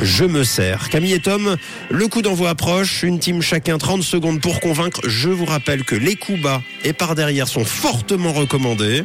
Je 0.00 0.24
me 0.24 0.42
sers. 0.42 0.88
Camille 0.88 1.12
et 1.12 1.20
Tom, 1.20 1.56
le 1.90 2.08
coup 2.08 2.22
d'envoi 2.22 2.50
approche, 2.50 3.02
une 3.02 3.18
team 3.18 3.42
chacun 3.42 3.78
30 3.78 4.02
secondes 4.02 4.40
pour 4.40 4.60
convaincre. 4.60 5.00
Je 5.06 5.28
vous 5.28 5.44
rappelle 5.44 5.84
que 5.84 5.94
les 5.94 6.16
coups 6.16 6.40
bas 6.40 6.62
et 6.82 6.92
par 6.92 7.14
derrière 7.14 7.46
sont 7.46 7.64
fortement 7.64 8.32
recommandés. 8.32 9.04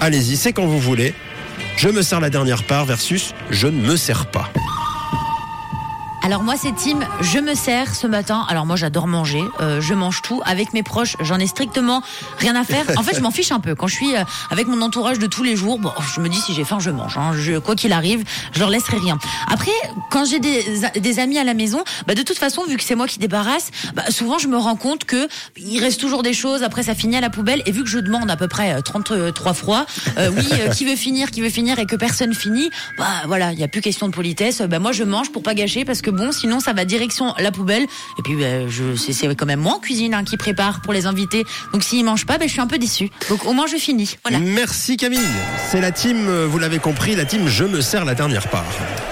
Allez-y, 0.00 0.36
c'est 0.36 0.52
quand 0.52 0.66
vous 0.66 0.80
voulez. 0.80 1.12
Je 1.82 1.88
me 1.88 2.02
sers 2.02 2.20
la 2.20 2.28
dernière 2.28 2.62
part 2.64 2.84
versus 2.84 3.32
je 3.48 3.66
ne 3.66 3.80
me 3.80 3.96
sers 3.96 4.26
pas. 4.26 4.50
Alors 6.30 6.44
moi 6.44 6.54
c'est 6.56 6.72
team, 6.72 7.04
je 7.22 7.40
me 7.40 7.56
sers 7.56 7.92
ce 7.92 8.06
matin. 8.06 8.46
Alors 8.48 8.64
moi 8.64 8.76
j'adore 8.76 9.08
manger, 9.08 9.42
euh, 9.60 9.80
je 9.80 9.94
mange 9.94 10.22
tout 10.22 10.40
avec 10.44 10.72
mes 10.72 10.84
proches, 10.84 11.16
j'en 11.18 11.40
ai 11.40 11.48
strictement 11.48 12.04
rien 12.38 12.54
à 12.54 12.62
faire. 12.62 12.84
En 12.96 13.02
fait 13.02 13.16
je 13.16 13.20
m'en 13.20 13.32
fiche 13.32 13.50
un 13.50 13.58
peu. 13.58 13.74
Quand 13.74 13.88
je 13.88 13.96
suis 13.96 14.14
euh, 14.14 14.22
avec 14.48 14.68
mon 14.68 14.80
entourage 14.80 15.18
de 15.18 15.26
tous 15.26 15.42
les 15.42 15.56
jours, 15.56 15.80
bon, 15.80 15.90
je 16.14 16.20
me 16.20 16.28
dis 16.28 16.38
si 16.38 16.54
j'ai 16.54 16.62
faim 16.62 16.78
je 16.78 16.90
mange. 16.90 17.18
hein. 17.18 17.32
Je, 17.34 17.58
quoi 17.58 17.74
qu'il 17.74 17.92
arrive, 17.92 18.22
je 18.52 18.60
leur 18.60 18.70
laisserai 18.70 18.98
rien. 18.98 19.18
Après 19.48 19.72
quand 20.12 20.24
j'ai 20.24 20.38
des, 20.38 20.62
des 21.00 21.18
amis 21.18 21.36
à 21.36 21.42
la 21.42 21.52
maison, 21.52 21.82
bah, 22.06 22.14
de 22.14 22.22
toute 22.22 22.38
façon 22.38 22.62
vu 22.64 22.76
que 22.76 22.84
c'est 22.84 22.94
moi 22.94 23.08
qui 23.08 23.18
débarrasse, 23.18 23.72
bah, 23.96 24.04
souvent 24.10 24.38
je 24.38 24.46
me 24.46 24.56
rends 24.56 24.76
compte 24.76 25.06
que 25.06 25.26
il 25.56 25.80
reste 25.80 25.98
toujours 25.98 26.22
des 26.22 26.32
choses. 26.32 26.62
Après 26.62 26.84
ça 26.84 26.94
finit 26.94 27.16
à 27.16 27.20
la 27.20 27.30
poubelle 27.30 27.60
et 27.66 27.72
vu 27.72 27.82
que 27.82 27.90
je 27.90 27.98
demande 27.98 28.30
à 28.30 28.36
peu 28.36 28.46
près 28.46 28.74
euh, 28.74 28.82
33 28.82 29.52
fois, 29.52 29.84
euh, 30.16 30.30
oui 30.36 30.46
euh, 30.52 30.68
qui 30.68 30.84
veut 30.84 30.94
finir, 30.94 31.32
qui 31.32 31.40
veut 31.40 31.50
finir 31.50 31.80
et 31.80 31.86
que 31.86 31.96
personne 31.96 32.34
finit, 32.34 32.70
bah 32.98 33.06
voilà 33.26 33.50
il 33.52 33.58
y 33.58 33.64
a 33.64 33.68
plus 33.68 33.80
question 33.80 34.06
de 34.06 34.14
politesse. 34.14 34.62
Bah 34.62 34.78
moi 34.78 34.92
je 34.92 35.02
mange 35.02 35.32
pour 35.32 35.42
pas 35.42 35.54
gâcher 35.54 35.84
parce 35.84 36.02
que 36.02 36.19
bon 36.20 36.32
sinon 36.32 36.60
ça 36.60 36.72
va 36.72 36.84
direction 36.84 37.34
la 37.38 37.50
poubelle 37.50 37.82
et 38.18 38.22
puis 38.22 38.34
bah, 38.36 38.68
je 38.68 38.94
c'est 38.96 39.12
c'est 39.12 39.34
quand 39.34 39.46
même 39.46 39.60
moi 39.60 39.74
en 39.74 39.78
cuisine 39.80 40.14
hein, 40.14 40.24
qui 40.24 40.36
prépare 40.36 40.80
pour 40.82 40.92
les 40.92 41.06
invités 41.06 41.44
donc 41.72 41.82
s'ils 41.82 42.04
mangent 42.04 42.26
pas 42.26 42.38
bah, 42.38 42.44
je 42.46 42.52
suis 42.52 42.60
un 42.60 42.66
peu 42.66 42.78
déçue 42.78 43.10
donc 43.28 43.44
au 43.46 43.52
moins 43.52 43.66
je 43.66 43.76
finis 43.76 44.16
voilà 44.24 44.38
Merci 44.40 44.96
Camille. 44.96 45.20
C'est 45.70 45.80
la 45.80 45.90
team, 45.92 46.26
euh, 46.28 46.46
vous 46.48 46.58
l'avez 46.58 46.78
compris, 46.78 47.14
la 47.16 47.24
team 47.24 47.48
Je 47.48 47.64
me 47.64 47.80
sers 47.80 48.04
la 48.04 48.14
dernière 48.14 48.48
part. 48.48 48.64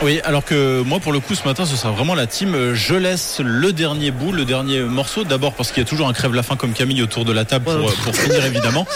Oui, 0.03 0.21
alors 0.25 0.45
que 0.45 0.83
moi, 0.83 1.01
pour 1.01 1.13
le 1.13 1.21
coup, 1.21 1.35
ce 1.35 1.45
matin, 1.45 1.65
ce 1.67 1.77
sera 1.77 1.91
vraiment 1.93 2.15
la 2.15 2.27
team. 2.27 2.55
euh, 2.55 2.75
Je 2.75 2.95
laisse 2.95 3.41
le 3.45 3.73
dernier 3.73 4.11
bout, 4.11 4.33
le 4.33 4.45
dernier 4.45 4.81
morceau. 4.83 5.25
D'abord 5.25 5.55
parce 5.55 5.71
qu'il 5.71 5.83
y 5.83 5.87
a 5.87 5.89
toujours 5.89 6.09
un 6.09 6.13
crève-la-faim 6.13 6.57
comme 6.57 6.73
Camille 6.73 7.03
autour 7.03 7.25
de 7.25 7.33
la 7.33 7.45
table 7.45 7.65
pour, 7.65 7.75
euh, 7.89 7.93
pour 8.05 8.15
finir, 8.15 8.45
évidemment. 8.45 8.87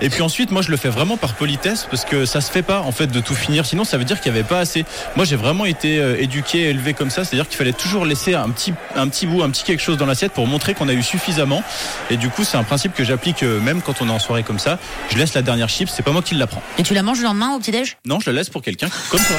Et 0.00 0.10
puis 0.10 0.22
ensuite, 0.22 0.50
moi, 0.50 0.62
je 0.62 0.70
le 0.70 0.76
fais 0.76 0.88
vraiment 0.90 1.16
par 1.16 1.34
politesse 1.34 1.86
parce 1.90 2.04
que 2.04 2.24
ça 2.26 2.40
se 2.40 2.50
fait 2.50 2.62
pas, 2.62 2.80
en 2.80 2.92
fait, 2.92 3.06
de 3.08 3.20
tout 3.20 3.34
finir. 3.34 3.64
Sinon, 3.66 3.84
ça 3.84 3.96
veut 3.98 4.04
dire 4.04 4.20
qu'il 4.20 4.32
y 4.32 4.34
avait 4.34 4.44
pas 4.46 4.58
assez. 4.60 4.84
Moi, 5.16 5.24
j'ai 5.24 5.36
vraiment 5.36 5.64
été 5.64 5.96
éduqué, 6.18 6.68
élevé 6.70 6.94
comme 6.94 7.10
ça. 7.10 7.24
C'est-à-dire 7.24 7.48
qu'il 7.54 7.58
fallait 7.58 7.72
toujours 7.72 8.04
laisser 8.04 8.34
un 8.34 8.50
petit, 8.50 8.74
un 8.96 9.08
petit 9.08 9.26
bout, 9.26 9.42
un 9.42 9.50
petit 9.50 9.62
quelque 9.62 9.80
chose 9.80 9.96
dans 9.96 10.06
l'assiette 10.06 10.32
pour 10.32 10.46
montrer 10.46 10.74
qu'on 10.74 10.88
a 10.88 10.92
eu 10.92 11.02
suffisamment. 11.02 11.62
Et 12.10 12.16
du 12.16 12.28
coup, 12.28 12.42
c'est 12.42 12.56
un 12.56 12.64
principe 12.64 12.94
que 12.94 13.04
j'applique 13.04 13.44
euh, 13.44 13.60
même 13.60 13.80
quand 13.80 14.02
on 14.02 14.08
est 14.08 14.12
en 14.12 14.18
soirée 14.18 14.42
comme 14.42 14.58
ça. 14.58 14.78
Je 15.10 15.16
laisse 15.16 15.34
la 15.34 15.42
dernière 15.42 15.68
chips, 15.68 15.90
c'est 15.94 16.02
pas 16.02 16.12
moi 16.12 16.22
qui 16.22 16.34
la 16.34 16.48
prends. 16.48 16.62
et 16.78 16.82
tu 16.82 16.94
la 16.94 17.02
manges 17.02 17.18
le 17.18 17.24
lendemain 17.24 17.54
au 17.54 17.60
petit 17.60 17.70
déj 17.70 17.96
Non, 18.04 18.18
je 18.18 18.30
la 18.30 18.36
laisse 18.36 18.50
pour 18.50 18.62
quelqu'un 18.62 18.88
comme 19.10 19.20
toi. 19.20 19.36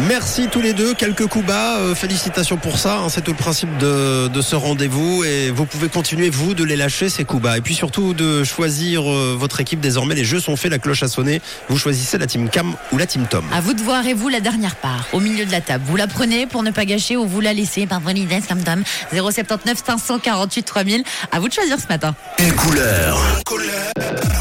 Merci 0.00 0.48
tous 0.48 0.60
les 0.60 0.74
deux, 0.74 0.92
quelques 0.92 1.26
coups 1.26 1.46
bas, 1.46 1.78
euh, 1.78 1.94
félicitations 1.94 2.58
pour 2.58 2.78
ça, 2.78 2.98
hein, 2.98 3.08
c'est 3.08 3.22
tout 3.22 3.30
le 3.30 3.36
principe 3.36 3.78
de, 3.78 4.28
de 4.28 4.42
ce 4.42 4.54
rendez-vous 4.54 5.24
et 5.24 5.50
vous 5.50 5.64
pouvez 5.64 5.88
continuer 5.88 6.28
vous 6.28 6.52
de 6.52 6.64
les 6.64 6.76
lâcher 6.76 7.08
ces 7.08 7.24
coups 7.24 7.42
bas 7.42 7.56
et 7.56 7.62
puis 7.62 7.74
surtout 7.74 8.12
de 8.12 8.44
choisir 8.44 9.10
euh, 9.10 9.34
votre 9.38 9.58
équipe 9.58 9.80
désormais, 9.80 10.14
les 10.14 10.24
jeux 10.24 10.38
sont 10.38 10.54
faits, 10.56 10.70
la 10.70 10.78
cloche 10.78 11.02
a 11.02 11.08
sonné, 11.08 11.40
vous 11.70 11.78
choisissez 11.78 12.18
la 12.18 12.26
team 12.26 12.50
Cam 12.50 12.74
ou 12.92 12.98
la 12.98 13.06
team 13.06 13.26
Tom. 13.28 13.44
À 13.54 13.62
vous 13.62 13.72
de 13.72 13.80
voir 13.80 14.06
et 14.06 14.12
vous 14.12 14.28
la 14.28 14.40
dernière 14.40 14.76
part 14.76 15.06
au 15.14 15.20
milieu 15.20 15.46
de 15.46 15.50
la 15.52 15.62
table. 15.62 15.84
Vous 15.86 15.96
la 15.96 16.06
prenez 16.06 16.46
pour 16.46 16.62
ne 16.62 16.72
pas 16.72 16.84
gâcher 16.84 17.16
ou 17.16 17.26
vous 17.26 17.40
la 17.40 17.54
laissez 17.54 17.86
par 17.86 18.02
politesse 18.02 18.44
comme 18.46 18.62
Tom 18.62 18.82
079 19.12 19.82
548 19.84 20.62
3000. 20.62 21.04
À 21.32 21.40
vous 21.40 21.48
de 21.48 21.54
choisir 21.54 21.78
ce 21.80 21.88
matin. 21.88 22.14
Une 22.38 22.52
couleur. 22.52 23.18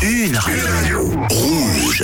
Une 0.01 0.35
radio. 0.35 1.13
Rouge. 1.29 2.03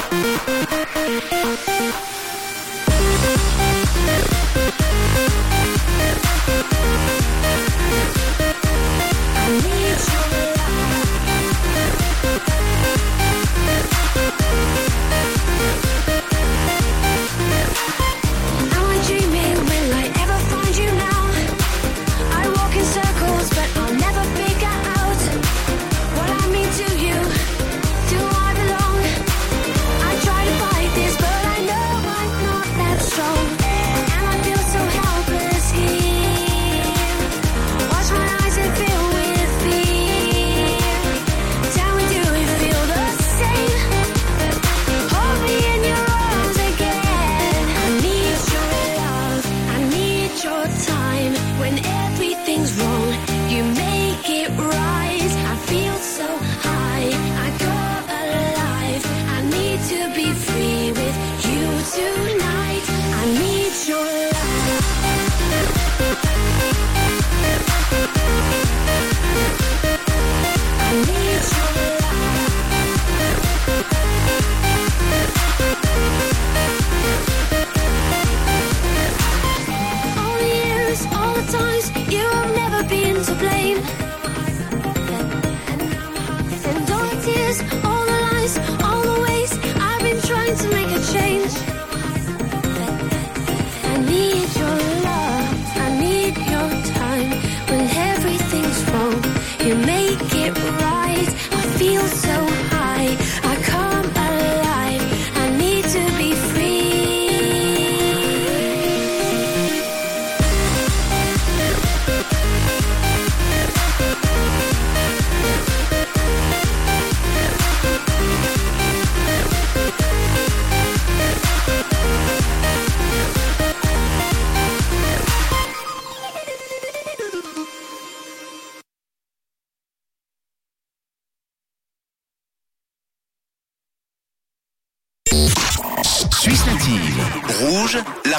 Thank. 1.63 2.20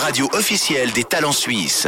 radio 0.03 0.29
officielle 0.33 0.91
des 0.93 1.05
talents 1.05 1.31
suisses. 1.31 1.87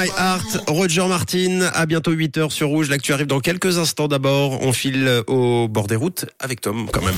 My 0.00 0.08
Heart, 0.08 0.64
Roger 0.68 1.06
Martin, 1.08 1.60
à 1.74 1.84
bientôt 1.84 2.14
8h 2.14 2.48
sur 2.48 2.68
Rouge. 2.68 2.88
L'actu 2.88 3.12
arrive 3.12 3.26
dans 3.26 3.40
quelques 3.40 3.76
instants 3.76 4.08
d'abord. 4.08 4.62
On 4.62 4.72
file 4.72 5.22
au 5.26 5.68
bord 5.68 5.88
des 5.88 5.96
routes 5.96 6.24
avec 6.38 6.62
Tom 6.62 6.88
quand 6.90 7.02
même 7.02 7.16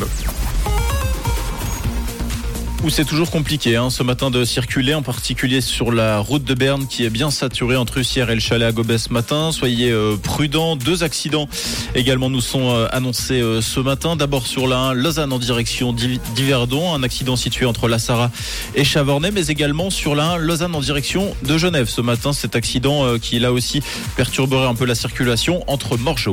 où 2.85 2.91
c'est 2.91 3.05
toujours 3.05 3.31
compliqué 3.31 3.77
hein, 3.77 3.91
ce 3.91 4.03
matin 4.03 4.31
de 4.31 4.45
circuler, 4.45 4.95
en 4.95 5.03
particulier 5.03 5.61
sur 5.61 5.93
la 5.93 6.19
route 6.19 6.45
de 6.45 6.55
Berne 6.55 6.87
qui 6.87 7.05
est 7.05 7.11
bien 7.11 7.31
saturée 7.31 7.77
entre 7.77 7.99
Ussière 7.99 8.31
et 8.31 8.35
le 8.35 8.41
Chalet 8.41 8.69
à 8.69 8.73
Gobet 8.73 8.99
ce 8.99 9.13
matin. 9.13 9.51
Soyez 9.53 9.91
euh, 9.91 10.17
prudents. 10.17 10.77
Deux 10.77 11.03
accidents 11.03 11.49
également 11.95 12.31
nous 12.31 12.41
sont 12.41 12.71
euh, 12.71 12.87
annoncés 12.91 13.41
euh, 13.41 13.61
ce 13.61 13.81
matin. 13.81 14.17
D'abord 14.17 14.47
sur 14.47 14.67
la 14.67 14.79
1, 14.79 14.95
Lausanne 14.95 15.33
en 15.33 15.39
direction 15.39 15.93
d'Yverdon, 15.93 16.95
un 16.95 17.03
accident 17.03 17.37
situé 17.37 17.67
entre 17.67 17.89
La 17.89 17.99
Sarra 17.99 18.31
et 18.75 18.85
Chavornay, 18.85 19.31
mais 19.31 19.47
également 19.47 19.91
sur 19.91 20.15
la 20.15 20.33
1, 20.33 20.39
Lausanne 20.39 20.75
en 20.75 20.81
direction 20.81 21.35
de 21.45 21.59
Genève 21.59 21.89
ce 21.89 22.01
matin. 22.01 22.33
Cet 22.33 22.57
accident 22.57 23.19
qui 23.19 23.39
là 23.39 23.53
aussi 23.53 23.83
perturberait 24.17 24.67
un 24.67 24.75
peu 24.75 24.87
la 24.87 24.95
circulation 24.95 25.63
entre 25.67 25.97
Morgeau 25.97 26.31